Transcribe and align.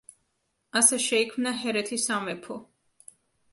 ასე 0.81 0.99
შეიქმნა 1.03 1.53
ჰერეთის 1.61 2.09
სამეფო. 2.11 2.61